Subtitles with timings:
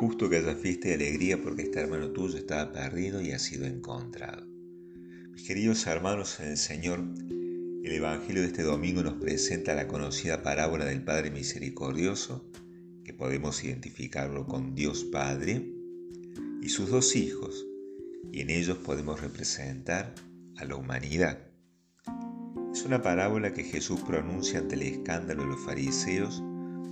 [0.00, 3.66] justo que haya fiesta y alegría porque este hermano tuyo estaba perdido y ha sido
[3.66, 4.46] encontrado.
[4.46, 7.04] Mis queridos hermanos en el Señor,
[7.84, 12.50] el Evangelio de este domingo nos presenta la conocida parábola del Padre Misericordioso,
[13.04, 15.70] que podemos identificarlo con Dios Padre
[16.62, 17.66] y sus dos hijos,
[18.32, 20.14] y en ellos podemos representar
[20.56, 21.40] a la humanidad.
[22.72, 26.42] Es una parábola que Jesús pronuncia ante el escándalo de los fariseos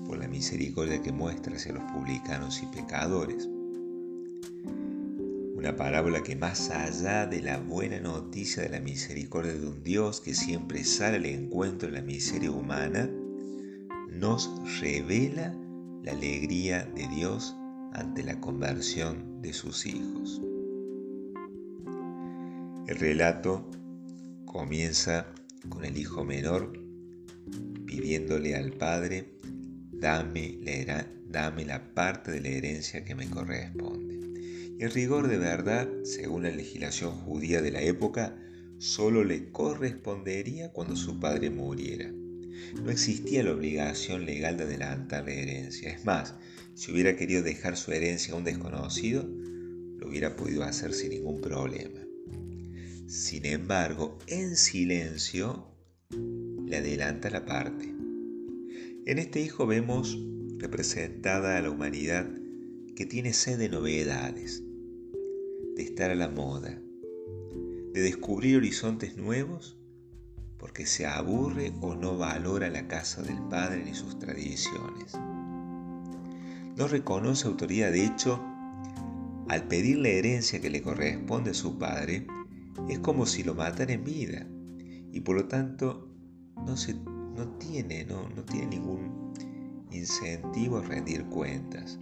[0.08, 3.46] por la misericordia que muestra hacia los publicanos y pecadores.
[5.54, 10.20] Una parábola que más allá de la buena noticia de la misericordia de un Dios
[10.22, 13.10] que siempre sale al encuentro de la miseria humana,
[14.08, 15.54] nos revela
[16.02, 17.54] la alegría de Dios
[17.92, 20.40] ante la conversión de sus hijos.
[22.86, 23.68] El relato
[24.46, 25.26] comienza
[25.68, 26.72] con el hijo menor
[27.84, 29.37] pidiéndole al padre,
[30.00, 30.58] dame
[31.66, 34.18] la, parte de la herencia que me corresponde.
[34.78, 38.36] Y el rigor de verdad, según la legislación judía de la época,
[38.78, 42.10] solo le correspondería cuando su padre muriera.
[42.82, 45.90] No existía la obligación legal de adelantar la herencia.
[45.90, 46.34] Es más,
[46.74, 51.40] si hubiera querido dejar su herencia a un desconocido, lo hubiera podido hacer sin ningún
[51.40, 52.00] problema.
[53.08, 55.66] Sin embargo, en silencio,
[56.10, 57.97] le adelanta la parte.
[59.08, 60.18] En este hijo vemos
[60.58, 62.28] representada a la humanidad
[62.94, 64.62] que tiene sed de novedades,
[65.76, 66.78] de estar a la moda,
[67.94, 69.78] de descubrir horizontes nuevos
[70.58, 75.14] porque se aburre o no valora la casa del padre ni sus tradiciones.
[76.76, 78.44] No reconoce autoridad, de hecho,
[79.48, 82.26] al pedir la herencia que le corresponde a su padre,
[82.90, 84.46] es como si lo matara en vida
[85.14, 86.14] y por lo tanto
[86.66, 86.94] no, se,
[87.38, 89.32] no, tiene, no, no tiene ningún
[89.90, 91.98] incentivo a rendir cuentas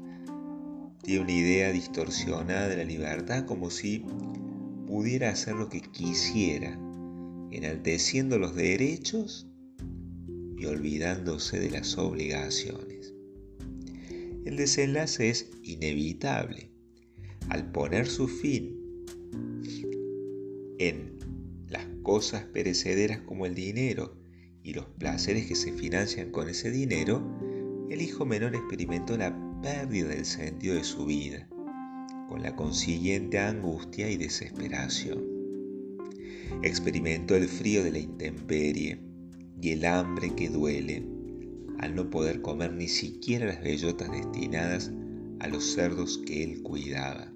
[1.07, 4.05] tiene una idea distorsionada de la libertad como si
[4.89, 6.77] pudiera hacer lo que quisiera,
[7.53, 9.47] enalteciendo los derechos
[10.59, 13.15] y olvidándose de las obligaciones.
[14.45, 16.71] El desenlace es inevitable.
[17.51, 18.77] Al poner su fin
[20.79, 21.19] en
[21.69, 24.17] las cosas perecederas como el dinero
[24.67, 27.23] y los placeres que se financian con ese dinero,
[27.89, 29.33] el hijo menor experimentó la
[29.63, 31.49] pérdida del sentido de su vida,
[32.29, 35.23] con la consiguiente angustia y desesperación.
[36.65, 38.99] Experimentó el frío de la intemperie
[39.63, 41.07] y el hambre que duele
[41.79, 44.91] al no poder comer ni siquiera las bellotas destinadas
[45.39, 47.33] a los cerdos que él cuidaba.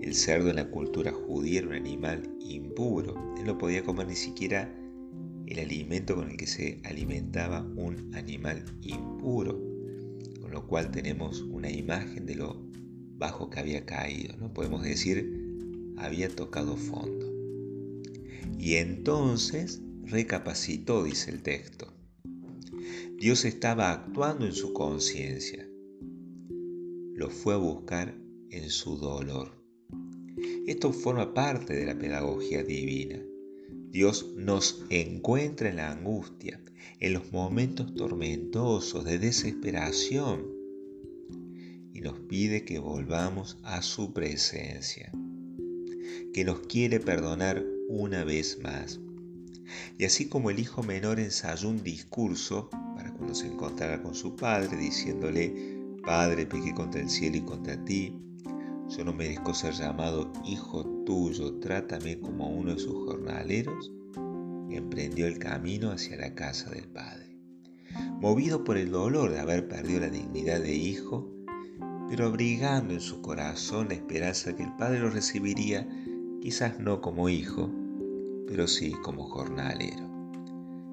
[0.00, 3.34] El cerdo en la cultura judía era un animal impuro.
[3.36, 4.72] Él no podía comer ni siquiera
[5.46, 9.76] el alimento con el que se alimentaba un animal impuro
[10.56, 12.56] lo cual tenemos una imagen de lo
[13.18, 14.54] bajo que había caído, ¿no?
[14.54, 17.26] Podemos decir, había tocado fondo.
[18.58, 21.92] Y entonces recapacitó, dice el texto.
[23.18, 25.68] Dios estaba actuando en su conciencia.
[27.12, 28.14] Lo fue a buscar
[28.48, 29.62] en su dolor.
[30.66, 33.22] Esto forma parte de la pedagogía divina.
[33.96, 36.60] Dios nos encuentra en la angustia,
[37.00, 40.44] en los momentos tormentosos de desesperación
[41.94, 45.10] y nos pide que volvamos a su presencia,
[46.34, 49.00] que nos quiere perdonar una vez más.
[49.96, 54.36] Y así como el hijo menor ensayó un discurso para cuando se encontrara con su
[54.36, 58.14] padre, diciéndole, Padre, pequé contra el cielo y contra ti,
[58.90, 63.90] yo no merezco ser llamado hijo tuyo, trátame como uno de sus jornaleros,
[64.70, 67.38] emprendió el camino hacia la casa del Padre.
[68.20, 71.32] Movido por el dolor de haber perdido la dignidad de hijo,
[72.10, 75.88] pero abrigando en su corazón la esperanza que el Padre lo recibiría,
[76.42, 77.70] quizás no como hijo,
[78.46, 80.06] pero sí como jornalero.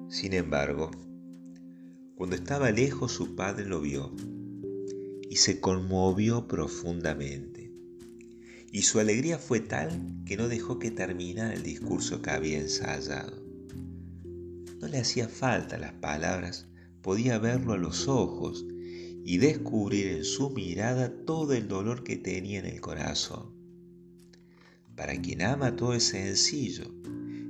[0.08, 0.90] Sin embargo,
[2.14, 4.12] cuando estaba lejos su Padre lo vio
[5.28, 7.63] y se conmovió profundamente.
[8.74, 13.40] Y su alegría fue tal que no dejó que terminara el discurso que había ensayado.
[14.80, 16.66] No le hacía falta las palabras,
[17.00, 18.66] podía verlo a los ojos
[19.24, 23.52] y descubrir en su mirada todo el dolor que tenía en el corazón.
[24.96, 26.92] Para quien ama todo es sencillo,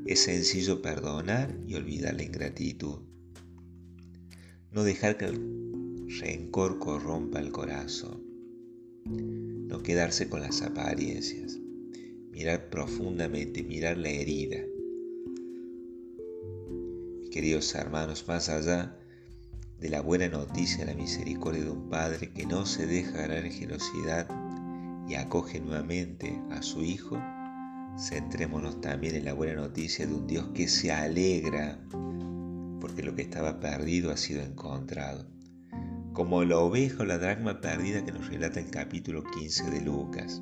[0.04, 2.98] es sencillo perdonar y olvidar la ingratitud.
[4.72, 9.53] No dejar que el rencor corrompa el corazón.
[9.74, 11.58] No quedarse con las apariencias.
[12.30, 14.58] Mirar profundamente, mirar la herida
[17.32, 18.96] queridos hermanos, más allá
[19.80, 23.50] de la buena noticia, la misericordia de un Padre que no se deja ganar en
[23.50, 24.28] generosidad
[25.08, 27.20] y acoge nuevamente a su Hijo,
[27.98, 31.80] centrémonos también en la buena noticia de un Dios que se alegra
[32.80, 35.33] porque lo que estaba perdido ha sido encontrado.
[36.14, 40.40] Como la oveja o la dracma perdida que nos relata el capítulo 15 de Lucas.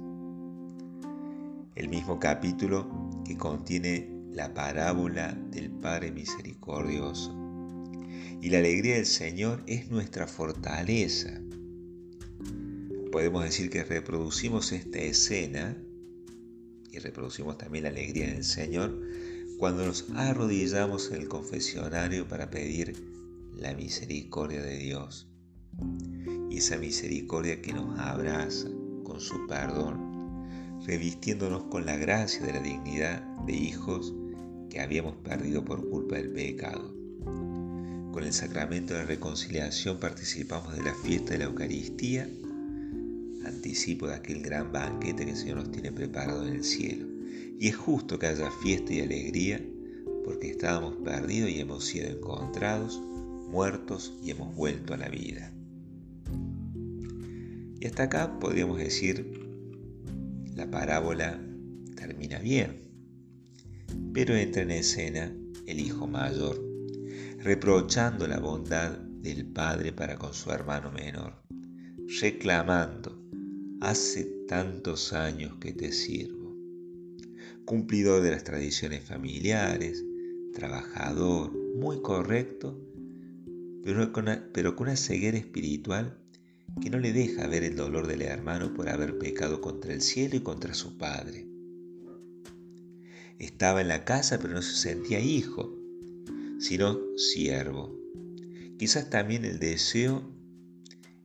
[1.75, 7.35] El mismo capítulo que contiene la parábola del Padre Misericordioso.
[8.43, 11.41] Y la alegría del Señor es nuestra fortaleza.
[13.11, 15.75] Podemos decir que reproducimos esta escena
[16.91, 19.01] y reproducimos también la alegría del Señor
[19.59, 22.95] cuando nos arrodillamos en el confesionario para pedir
[23.57, 25.32] la misericordia de Dios.
[26.51, 28.69] Y esa misericordia que nos abraza
[29.05, 34.15] con su perdón, revistiéndonos con la gracia de la dignidad de hijos
[34.69, 36.95] que habíamos perdido por culpa del pecado.
[38.13, 42.29] Con el sacramento de la reconciliación participamos de la fiesta de la Eucaristía,
[43.47, 47.07] anticipo de aquel gran banquete que el Señor nos tiene preparado en el cielo.
[47.59, 49.61] Y es justo que haya fiesta y alegría
[50.25, 53.01] porque estábamos perdidos y hemos sido encontrados,
[53.49, 55.53] muertos y hemos vuelto a la vida.
[57.83, 59.27] Y hasta acá podríamos decir,
[60.55, 61.45] la parábola
[61.97, 62.81] termina bien,
[64.15, 65.35] pero entra en escena
[65.67, 66.63] el hijo mayor,
[67.41, 71.43] reprochando la bondad del padre para con su hermano menor,
[72.21, 73.21] reclamando,
[73.81, 76.55] hace tantos años que te sirvo
[77.65, 80.05] cumplidor de las tradiciones familiares,
[80.55, 82.81] trabajador, muy correcto,
[83.83, 86.22] pero con, una, pero con una ceguera espiritual
[86.81, 90.37] que no le deja ver el dolor del hermano por haber pecado contra el cielo
[90.37, 91.47] y contra su padre.
[93.39, 95.77] Estaba en la casa pero no se sentía hijo,
[96.59, 97.99] sino siervo.
[98.79, 100.23] Quizás también el deseo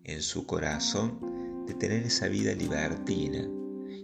[0.04, 3.48] en su corazón de tener esa vida libertina,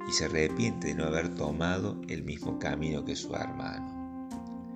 [0.07, 4.29] y se arrepiente de no haber tomado el mismo camino que su hermano.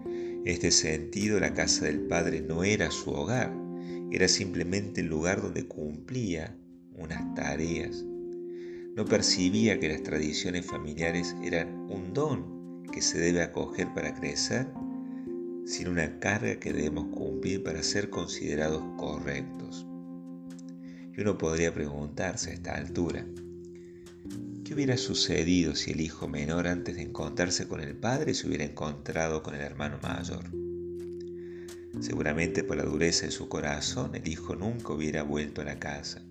[0.05, 3.53] En este sentido, la casa del Padre no era su hogar,
[4.11, 6.55] era simplemente el lugar donde cumplía
[6.95, 8.03] unas tareas.
[8.95, 14.67] No percibía que las tradiciones familiares eran un don que se debe acoger para crecer,
[15.65, 19.85] sino una carga que debemos cumplir para ser considerados correctos.
[21.15, 23.25] Y uno podría preguntarse a esta altura,
[24.67, 28.65] ¿Qué hubiera sucedido si el hijo menor antes de encontrarse con el padre se hubiera
[28.65, 30.43] encontrado con el hermano mayor?
[31.99, 36.21] Seguramente por la dureza de su corazón el hijo nunca hubiera vuelto a la casa.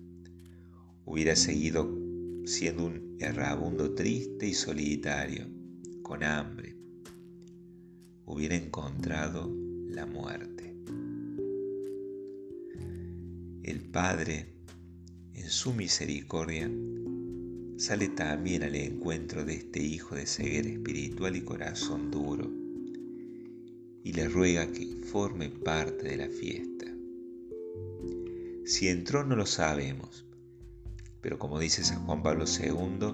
[1.05, 1.89] Hubiera seguido
[2.45, 5.45] siendo un errabundo triste y solitario,
[6.03, 6.77] con hambre.
[8.25, 9.53] Hubiera encontrado
[9.89, 10.75] la muerte.
[13.63, 14.53] El Padre,
[15.33, 16.71] en su misericordia,
[17.77, 22.66] sale también al encuentro de este hijo de ceguera espiritual y corazón duro
[24.07, 26.85] y le ruega que forme parte de la fiesta.
[28.65, 30.25] Si entró no lo sabemos,
[31.19, 33.13] pero como dice San Juan Pablo II,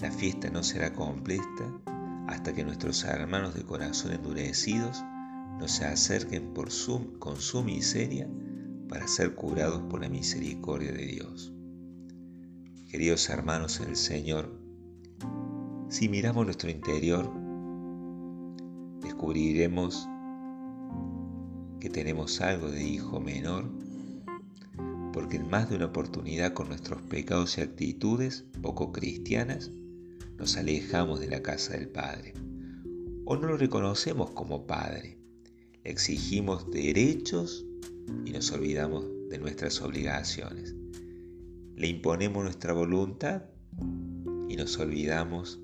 [0.00, 1.70] la fiesta no será completa
[2.28, 5.04] hasta que nuestros hermanos de corazón endurecidos
[5.58, 8.26] nos se acerquen por su, con su miseria
[8.88, 11.52] para ser curados por la misericordia de Dios.
[12.90, 14.50] Queridos hermanos en el Señor,
[15.90, 17.30] si miramos nuestro interior,
[19.02, 20.08] descubriremos
[21.82, 23.68] que tenemos algo de hijo menor,
[25.12, 29.72] porque en más de una oportunidad con nuestros pecados y actitudes poco cristianas,
[30.38, 32.34] nos alejamos de la casa del Padre,
[33.24, 35.18] o no lo reconocemos como Padre,
[35.82, 37.66] exigimos derechos
[38.24, 40.76] y nos olvidamos de nuestras obligaciones.
[41.74, 43.42] Le imponemos nuestra voluntad
[44.48, 45.58] y nos olvidamos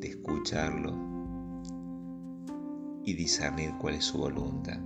[0.00, 1.09] de escucharlo
[3.10, 4.78] y discernir cuál es su voluntad.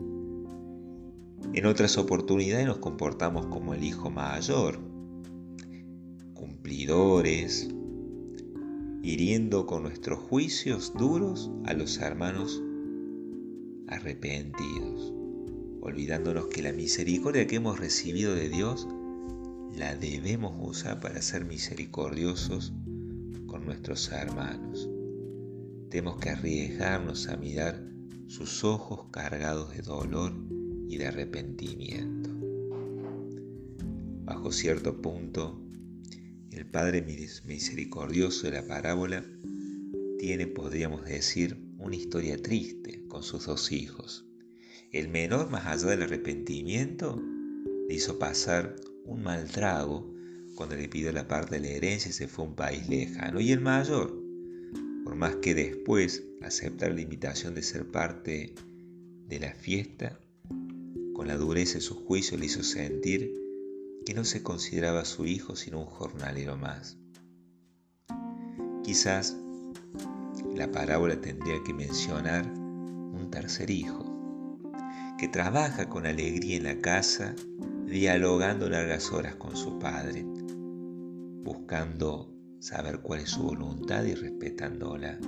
[1.53, 4.81] En otras oportunidades nos comportamos como el hijo mayor,
[6.33, 7.69] cumplidores,
[9.03, 12.63] hiriendo con nuestros juicios duros a los hermanos
[13.87, 15.13] arrepentidos,
[15.81, 18.89] olvidándonos que la misericordia que hemos recibido de Dios
[19.77, 22.73] la debemos usar para ser misericordiosos
[23.47, 24.89] con nuestros hermanos.
[25.91, 27.94] Tenemos que arriesgarnos a mirar
[28.27, 30.33] sus ojos cargados de dolor
[30.89, 32.31] y de arrepentimiento.
[34.25, 35.61] Bajo cierto punto,
[36.51, 39.25] el Padre misericordioso de la parábola
[40.19, 44.27] tiene, podríamos decir, una historia triste con sus dos hijos.
[44.91, 47.21] El menor, más allá del arrepentimiento,
[47.89, 50.15] le hizo pasar un mal trago
[50.55, 53.41] cuando le pidió la parte de la herencia y se fue a un país lejano.
[53.41, 54.24] Y el mayor,
[55.05, 58.55] por más que después aceptar la invitación de ser parte
[59.29, 60.19] de la fiesta,
[61.15, 63.33] con la dureza de su juicio le hizo sentir
[64.05, 66.99] que no se consideraba su hijo sino un jornalero más.
[68.83, 69.37] Quizás
[70.55, 74.61] la parábola tendría que mencionar un tercer hijo,
[75.19, 77.35] que trabaja con alegría en la casa,
[77.87, 80.25] dialogando largas horas con su padre,
[81.45, 82.34] buscando
[82.65, 85.19] saber cuál es su voluntad y respetándola,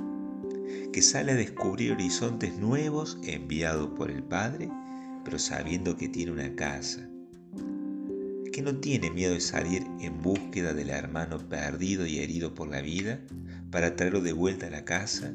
[0.91, 4.71] que sale a descubrir horizontes nuevos enviado por el Padre,
[5.23, 7.11] pero sabiendo que tiene una casa,
[8.55, 12.81] que no tiene miedo de salir en búsqueda del hermano perdido y herido por la
[12.81, 13.21] vida
[13.71, 15.35] para traerlo de vuelta a la casa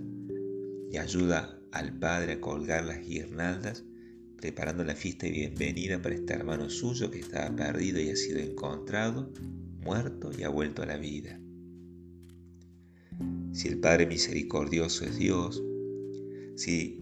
[0.89, 3.83] y ayuda al padre a colgar las guirnaldas,
[4.37, 8.39] preparando la fiesta de bienvenida para este hermano suyo que estaba perdido y ha sido
[8.39, 9.31] encontrado,
[9.81, 11.40] muerto y ha vuelto a la vida.
[13.53, 15.63] Si el Padre misericordioso es Dios,
[16.55, 16.99] si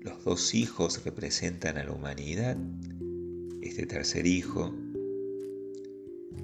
[0.00, 2.56] los dos hijos representan a la humanidad,
[3.62, 4.74] este tercer hijo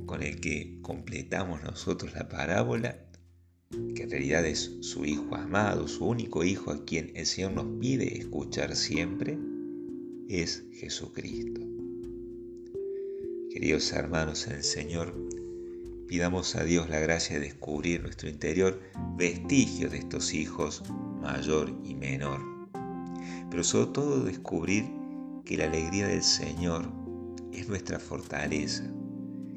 [0.06, 2.98] con el que completamos nosotros la parábola,
[3.94, 7.78] que en realidad es su Hijo amado, su único Hijo a quien el Señor nos
[7.80, 9.38] pide escuchar siempre,
[10.28, 11.60] es Jesucristo.
[13.50, 15.14] Queridos hermanos en el Señor,
[16.10, 18.80] pidamos a Dios la gracia de descubrir en nuestro interior
[19.16, 20.82] vestigios de estos hijos
[21.20, 22.40] mayor y menor,
[23.48, 24.90] pero sobre todo descubrir
[25.44, 26.90] que la alegría del Señor
[27.52, 28.82] es nuestra fortaleza,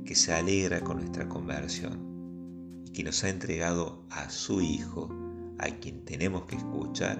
[0.05, 5.10] que se alegra con nuestra conversión y que nos ha entregado a su Hijo,
[5.57, 7.19] a quien tenemos que escuchar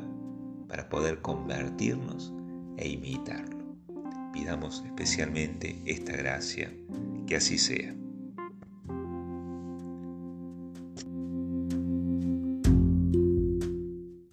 [0.68, 2.32] para poder convertirnos
[2.78, 3.58] e imitarlo.
[4.32, 6.72] Pidamos especialmente esta gracia,
[7.26, 7.96] que así sea.